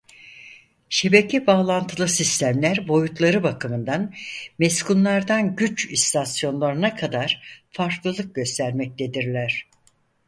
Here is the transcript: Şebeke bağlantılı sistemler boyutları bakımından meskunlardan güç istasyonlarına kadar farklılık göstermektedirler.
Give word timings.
Şebeke 0.89 1.47
bağlantılı 1.47 2.07
sistemler 2.07 2.87
boyutları 2.87 3.43
bakımından 3.43 4.13
meskunlardan 4.59 5.55
güç 5.55 5.85
istasyonlarına 5.91 6.95
kadar 6.95 7.61
farklılık 7.69 8.35
göstermektedirler. 8.35 9.67